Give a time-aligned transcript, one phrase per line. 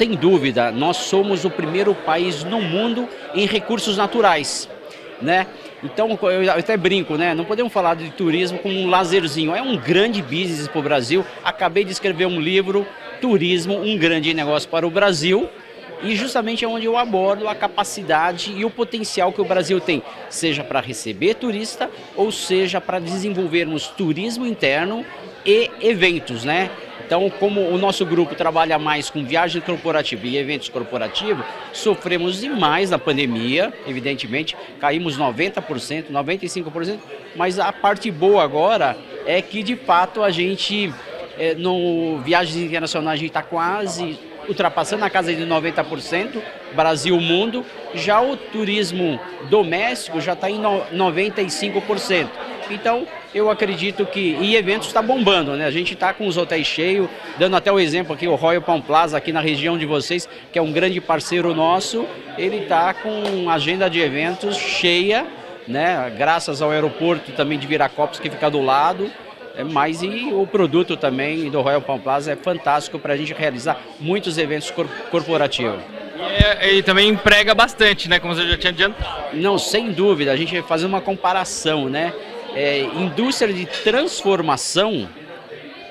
[0.00, 4.66] Sem dúvida, nós somos o primeiro país no mundo em recursos naturais,
[5.20, 5.46] né?
[5.84, 7.34] Então, eu até brinco, né?
[7.34, 9.54] Não podemos falar de turismo como um lazerzinho.
[9.54, 11.22] É um grande business para o Brasil.
[11.44, 12.86] Acabei de escrever um livro,
[13.20, 15.50] Turismo, um grande negócio para o Brasil.
[16.02, 20.02] E justamente é onde eu abordo a capacidade e o potencial que o Brasil tem,
[20.30, 25.04] seja para receber turista ou seja para desenvolvermos turismo interno
[25.44, 26.70] e eventos, né?
[27.04, 32.90] Então, como o nosso grupo trabalha mais com viagem corporativa e eventos corporativos, sofremos demais
[32.90, 36.98] na pandemia, evidentemente, caímos 90%, 95%,
[37.34, 40.94] mas a parte boa agora é que, de fato, a gente,
[41.36, 44.16] é, no Viagens Internacionais, a gente está quase
[44.48, 46.40] ultrapassando a casa de 90%,
[46.74, 47.64] Brasil, mundo.
[47.94, 52.28] Já o turismo doméstico já está em 95%.
[52.70, 54.36] Então, eu acredito que.
[54.40, 55.66] E eventos está bombando, né?
[55.66, 58.80] A gente está com os hotéis cheios, dando até o exemplo aqui, o Royal Palm
[58.80, 62.06] Plaza, aqui na região de vocês, que é um grande parceiro nosso,
[62.38, 65.26] ele está com agenda de eventos cheia,
[65.66, 66.12] né?
[66.16, 69.10] Graças ao aeroporto também de Viracopos, que fica do lado.
[69.56, 73.34] É, mas e o produto também do Royal Palm Plaza é fantástico para a gente
[73.34, 75.80] realizar muitos eventos cor corporativos.
[76.62, 78.18] E, e, também emprega bastante, né?
[78.18, 79.36] Como você já tinha adiantado.
[79.36, 80.32] Não, sem dúvida.
[80.32, 82.12] A gente vai fazer uma comparação, né?
[82.54, 85.08] É, indústria de transformação,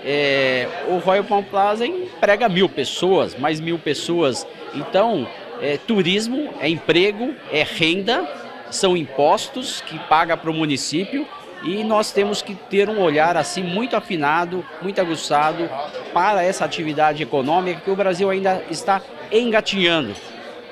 [0.03, 4.45] é, o Royal Palm Plaza emprega mil pessoas, mais mil pessoas.
[4.73, 5.27] Então,
[5.61, 8.27] é, turismo é emprego, é renda,
[8.71, 11.27] são impostos que paga para o município
[11.63, 15.69] e nós temos que ter um olhar assim muito afinado, muito aguçado
[16.13, 19.01] para essa atividade econômica que o Brasil ainda está
[19.31, 20.15] engatinhando.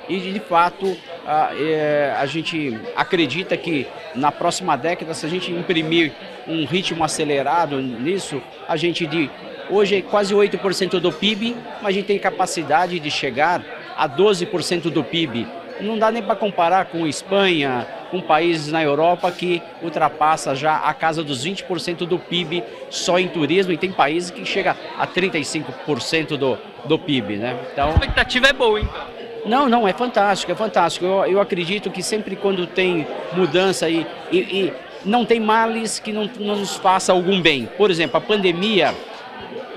[0.10, 5.52] E de fato a, é, a gente acredita que na próxima década, se a gente
[5.52, 6.14] imprimir
[6.48, 9.30] um ritmo acelerado nisso, a gente de
[9.70, 13.64] hoje é quase 8% do PIB, mas a gente tem capacidade de chegar
[13.98, 15.48] a 12% do PIB.
[15.82, 20.94] Não dá nem para comparar com Espanha, com países na Europa que ultrapassa já a
[20.94, 26.38] casa dos 20% do PIB só em turismo e tem países que chega a 35%
[26.38, 27.60] do, do PIB, né?
[27.72, 29.27] Então, a expectativa é boa, então.
[29.46, 31.06] Não, não, é fantástico, é fantástico.
[31.06, 34.74] Eu, eu acredito que sempre quando tem mudança e, e, e
[35.06, 37.70] não tem males que não, não nos faça algum bem.
[37.78, 38.94] Por exemplo, a pandemia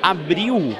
[0.03, 0.76] abriu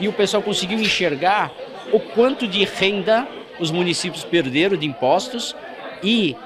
[0.00, 1.50] e o pessoal conseguiu enxergar
[1.92, 3.26] o quanto de renda
[3.58, 5.56] os municípios perderam de impostos
[6.02, 6.36] e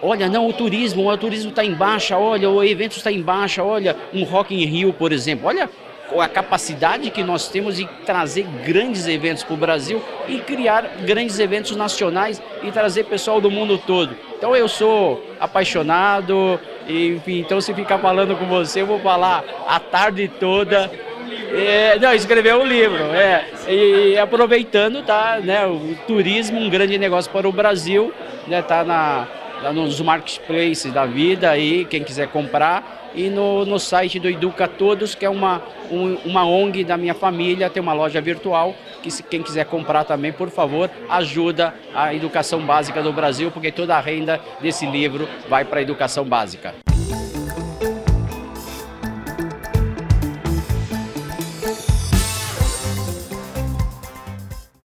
[0.00, 3.64] olha, não, o turismo, o turismo está em baixa, olha, o evento está em baixa,
[3.64, 5.68] olha, um Rock in Rio, por exemplo, olha
[6.20, 11.38] a capacidade que nós temos de trazer grandes eventos para o Brasil e criar grandes
[11.38, 14.16] eventos nacionais e trazer pessoal do mundo todo.
[14.36, 19.44] Então eu sou apaixonado, e, enfim, então se ficar falando com você, eu vou falar
[19.66, 20.90] a tarde toda.
[21.54, 23.44] É, não, escrever um livro, é.
[23.68, 28.12] E, aproveitando, tá, né, o turismo, um grande negócio para o Brasil,
[28.46, 29.28] né, tá na
[29.70, 33.10] nos marketplaces da vida aí, quem quiser comprar.
[33.14, 37.12] E no, no site do Educa Todos, que é uma, um, uma ONG da minha
[37.12, 42.14] família, tem uma loja virtual, que se quem quiser comprar também, por favor, ajuda a
[42.14, 46.74] educação básica do Brasil, porque toda a renda desse livro vai para a educação básica.